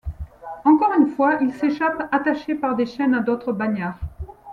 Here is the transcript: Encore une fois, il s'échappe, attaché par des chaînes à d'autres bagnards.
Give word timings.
Encore 0.65 0.93
une 0.99 1.05
fois, 1.09 1.37
il 1.41 1.53
s'échappe, 1.53 2.09
attaché 2.11 2.55
par 2.55 2.75
des 2.75 2.87
chaînes 2.87 3.13
à 3.13 3.19
d'autres 3.21 3.51
bagnards. 3.53 3.99